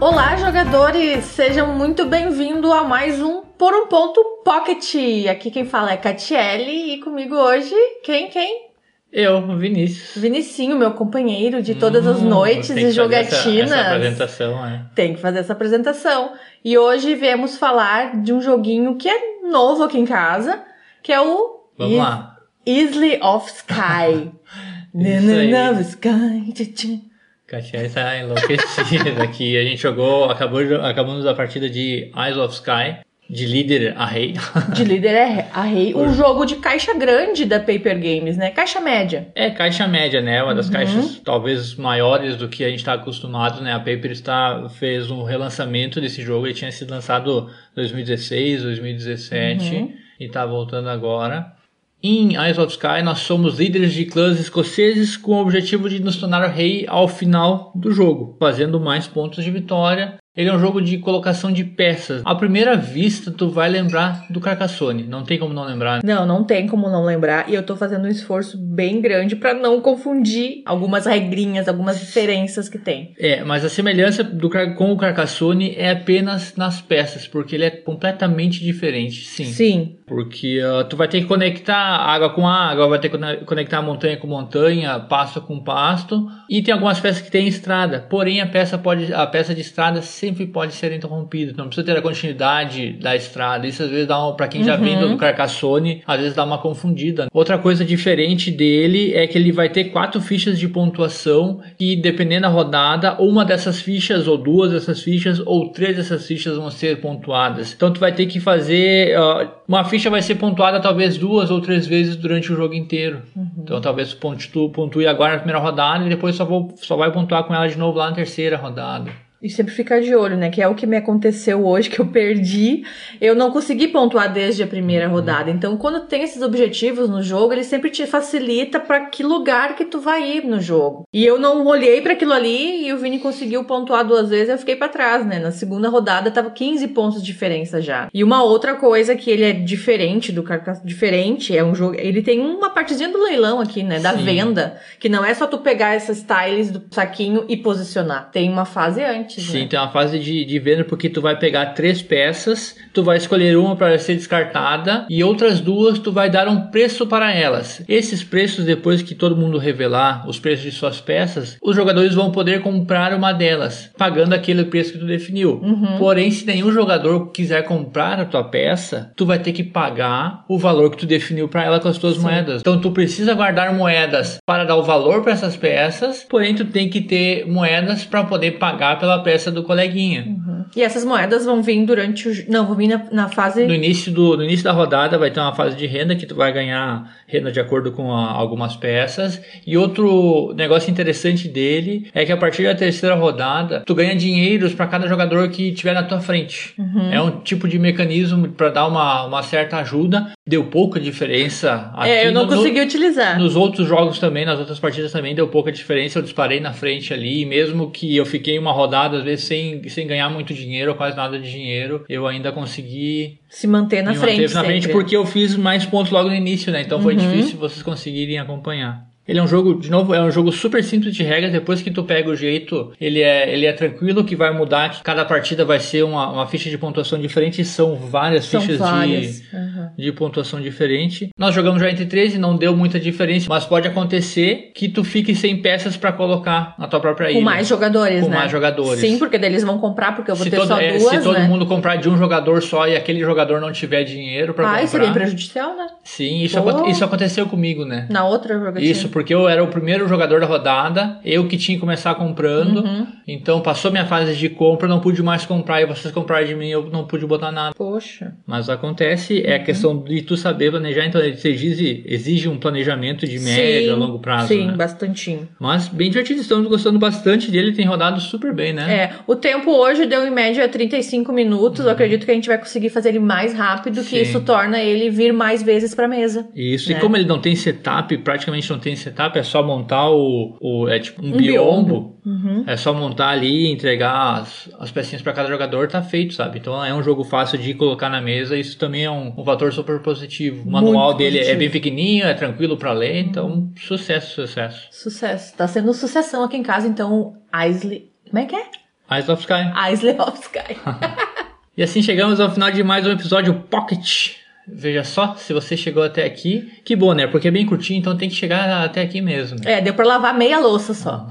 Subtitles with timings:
[0.00, 1.24] Olá, jogadores!
[1.24, 4.94] Sejam muito bem-vindos a mais um Por um Ponto Pocket.
[5.30, 8.68] Aqui quem fala é Catiele e comigo hoje, quem, quem?
[9.12, 10.22] Eu, Vinícius.
[10.22, 13.72] Vinicinho, meu companheiro de todas as Hum, noites tem e que fazer jogatinas.
[13.72, 14.86] Essa, essa apresentação, é.
[14.94, 16.32] Tem que fazer essa apresentação.
[16.64, 20.62] E hoje viemos falar de um joguinho que é novo aqui em casa,
[21.02, 22.36] que é o Vamos Is- lá.
[22.66, 24.30] Isle of Sky.
[24.94, 25.50] Isso aí.
[25.50, 27.07] Na- na- na- Sky.
[27.48, 29.56] Katia está enlouquecida aqui.
[29.56, 32.98] A gente jogou, acabou, acabamos a partida de Eyes of Sky,
[33.30, 34.34] de líder a rei.
[34.74, 35.94] De líder é a rei.
[35.94, 38.50] Um jogo de caixa grande da Paper Games, né?
[38.50, 39.28] Caixa média.
[39.34, 40.42] É caixa média, né?
[40.42, 40.56] Uma Uhum.
[40.56, 43.72] das caixas talvez maiores do que a gente está acostumado, né?
[43.74, 46.46] A Paper está, fez um relançamento desse jogo.
[46.46, 49.92] Ele tinha sido lançado em 2016, 2017 Uhum.
[50.20, 51.52] e está voltando agora.
[52.00, 56.16] Em Eyes of Sky, nós somos líderes de clãs escoceses com o objetivo de nos
[56.16, 60.16] tornar rei ao final do jogo, fazendo mais pontos de vitória.
[60.38, 62.22] Ele é um jogo de colocação de peças.
[62.24, 65.02] À primeira vista, tu vai lembrar do Carcassonne.
[65.02, 66.00] Não tem como não lembrar.
[66.04, 67.50] Não, não tem como não lembrar.
[67.50, 72.68] E eu tô fazendo um esforço bem grande pra não confundir algumas regrinhas, algumas diferenças
[72.68, 73.14] que tem.
[73.18, 77.70] É, mas a semelhança do, com o Carcassonne é apenas nas peças, porque ele é
[77.70, 79.46] completamente diferente, sim.
[79.46, 79.96] Sim.
[80.06, 83.82] Porque ah, tu vai ter que conectar água com água, vai ter que cone- conectar
[83.82, 88.06] montanha com montanha, pasto com pasto, e tem algumas peças que tem estrada.
[88.08, 91.52] Porém, a peça pode, a peça de estrada sempre pode ser interrompida.
[91.52, 93.66] Tu não precisa ter a continuidade da estrada.
[93.66, 96.58] Isso às vezes dá um, para quem já vem do Carcassonne, às vezes dá uma
[96.58, 97.28] confundida.
[97.32, 102.42] Outra coisa diferente dele é que ele vai ter quatro fichas de pontuação e dependendo
[102.42, 107.00] da rodada, uma dessas fichas ou duas dessas fichas ou três dessas fichas vão ser
[107.00, 107.72] pontuadas.
[107.72, 111.60] Então tu vai ter que fazer ah, uma ficha vai ser pontuada talvez duas ou
[111.60, 113.22] três vezes durante o jogo inteiro.
[113.56, 114.16] Então talvez
[114.52, 117.66] tu pontue agora na primeira rodada e depois só, vou, só vai pontuar com ela
[117.66, 119.27] de novo lá na terceira rodada.
[119.40, 120.50] E sempre ficar de olho, né?
[120.50, 122.82] Que é o que me aconteceu hoje, que eu perdi.
[123.20, 125.50] Eu não consegui pontuar desde a primeira rodada.
[125.50, 129.84] Então, quando tem esses objetivos no jogo, ele sempre te facilita pra que lugar que
[129.84, 131.04] tu vai ir no jogo.
[131.12, 134.58] E eu não olhei pra aquilo ali e o Vini conseguiu pontuar duas vezes, eu
[134.58, 135.38] fiquei pra trás, né?
[135.38, 138.08] Na segunda rodada tava 15 pontos de diferença já.
[138.12, 140.80] E uma outra coisa que ele é diferente do Carcass...
[140.84, 144.24] diferente, é um jogo, ele tem uma partezinha do leilão aqui, né, da Sim.
[144.24, 148.30] venda, que não é só tu pegar essas tiles do saquinho e posicionar.
[148.30, 149.66] Tem uma fase antes, Sim, né?
[149.66, 153.56] tem uma fase de, de venda porque tu vai pegar três peças, tu vai escolher
[153.56, 157.82] uma para ser descartada e outras duas tu vai dar um preço para elas.
[157.88, 162.30] Esses preços, depois que todo mundo revelar os preços de suas peças, os jogadores vão
[162.30, 165.60] poder comprar uma delas, pagando aquele preço que tu definiu.
[165.98, 170.58] Porém, se nenhum jogador quiser comprar a tua peça, tu vai ter que pagar o
[170.58, 172.60] valor que tu definiu para ela com as tuas moedas.
[172.60, 176.88] Então tu precisa guardar moedas para dar o valor para essas peças, porém tu tem
[176.88, 180.36] que ter moedas para poder pagar pela peça do coleguinha.
[180.76, 182.32] E essas moedas vão vir durante o.
[182.50, 183.66] Não, vão vir na, na fase.
[183.66, 186.34] No início, do, no início da rodada vai ter uma fase de renda que tu
[186.34, 189.40] vai ganhar renda de acordo com a- algumas peças.
[189.66, 194.74] E outro negócio interessante dele é que a partir da terceira rodada tu ganha dinheiros
[194.74, 196.74] para cada jogador que tiver na tua frente.
[196.78, 197.12] Uhum.
[197.12, 200.32] É um tipo de mecanismo para dar uma, uma certa ajuda.
[200.46, 202.08] Deu pouca diferença aqui.
[202.10, 203.38] É, eu não no- consegui utilizar.
[203.38, 206.18] Nos outros jogos também, nas outras partidas também deu pouca diferença.
[206.18, 210.06] Eu disparei na frente ali, mesmo que eu fiquei uma rodada, às vezes, sem, sem
[210.06, 214.42] ganhar muito dinheiro, ou quase nada de dinheiro, eu ainda consegui Se manter na frente.
[214.42, 214.92] manter na frente sempre.
[214.98, 216.82] porque eu fiz mais pontos logo no início, né?
[216.82, 217.20] Então foi Uhum.
[217.20, 219.06] difícil vocês conseguirem acompanhar.
[219.28, 221.52] Ele é um jogo, de novo, é um jogo super simples de regras.
[221.52, 224.88] Depois que tu pega o jeito, ele é, ele é tranquilo, que vai mudar.
[224.90, 227.62] Que cada partida vai ser uma, uma ficha de pontuação diferente.
[227.64, 229.42] São várias São fichas várias.
[229.42, 229.88] de, Uhum.
[229.98, 231.28] de pontuação diferente.
[231.36, 235.34] Nós jogamos já entre 13, não deu muita diferença, mas pode acontecer que tu fique
[235.34, 237.38] sem peças para colocar na tua própria ilha.
[237.38, 238.36] Com mais jogadores, Com né?
[238.36, 239.00] mais jogadores.
[239.00, 241.10] Sim, porque daí eles vão comprar, porque eu vou se ter todo, só é, duas,
[241.16, 241.46] se todo né?
[241.46, 244.82] mundo comprar de um jogador só e aquele jogador não tiver dinheiro para Ah, comprar.
[244.84, 245.86] isso seria prejudicial, né?
[246.04, 248.06] Sim, isso, aconte- isso aconteceu comigo, né?
[248.10, 248.90] Na outra jogatina.
[248.90, 252.84] Isso, porque eu era o primeiro jogador da rodada, eu que tinha que começar comprando,
[252.84, 253.04] Uhum.
[253.26, 256.68] então passou minha fase de compra, não pude mais comprar, e vocês compraram de mim,
[256.68, 257.74] eu não pude botar nada.
[257.76, 258.34] Poxa.
[258.46, 263.26] Mas acontece, é a questão de tu saber planejar, então ele exige, exige um planejamento
[263.26, 264.46] de médio a longo prazo.
[264.46, 264.74] Sim, né?
[264.76, 265.48] bastantinho.
[265.58, 268.94] Mas bem divertido, estamos gostando bastante dele, tem rodado super bem, né?
[268.94, 271.84] É, o tempo hoje deu em média 35 minutos.
[271.84, 274.04] Eu acredito que a gente vai conseguir fazer ele mais rápido, que Uhum.
[274.04, 274.30] Sim.
[274.30, 276.46] isso torna ele vir mais vezes pra mesa.
[276.54, 276.96] Isso, né?
[276.96, 280.56] e como ele não tem setup, praticamente não tem setup, é só montar o.
[280.60, 281.84] o é tipo um, Um biombo.
[281.86, 282.18] biombo.
[282.24, 282.64] Uhum.
[282.66, 286.58] É só montar ali, entregar as, as pecinhas para cada jogador, tá feito, sabe?
[286.58, 289.72] Então é um jogo fácil de colocar na mesa, isso também é um, um fator
[289.72, 290.68] super positivo.
[290.68, 291.58] O manual Muito dele é positivo.
[291.58, 294.88] bem pequenininho, é tranquilo para ler, então sucesso, sucesso.
[294.90, 295.56] Sucesso.
[295.56, 297.34] Tá sendo sucessão aqui em casa, então,
[297.66, 298.10] Isley.
[298.28, 298.64] Como é que é?
[299.10, 299.72] Eyes of Sky.
[299.92, 300.76] Isle of Sky.
[301.76, 304.32] E assim chegamos ao final de mais um episódio Pocket.
[304.70, 307.26] Veja só, se você chegou até aqui, que bom, né?
[307.26, 309.58] Porque é bem curtinho, então tem que chegar até aqui mesmo.
[309.64, 311.26] é, deu pra lavar meia louça só.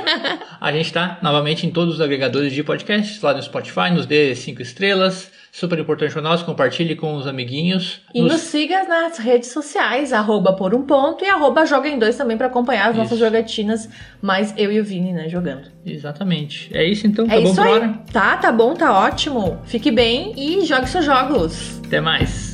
[0.60, 4.34] A gente tá novamente em todos os agregadores de podcasts, lá no Spotify, nos dê
[4.34, 5.30] cinco estrelas.
[5.56, 8.02] Super importante para nós, compartilhe com os amiguinhos.
[8.14, 8.42] E nos...
[8.42, 12.48] siga nas redes sociais, arroba por um ponto e arroba joga em dois também pra
[12.48, 12.98] acompanhar as Isso.
[12.98, 13.88] nossas jogatinas,
[14.20, 15.68] mais eu e o Vini, né, jogando.
[15.84, 16.68] Exatamente.
[16.76, 17.98] É isso então, tá é bom isso por hora?
[18.12, 19.58] Tá, tá bom, tá ótimo.
[19.64, 21.80] Fique bem e jogue seus jogos.
[21.86, 22.45] Até mais.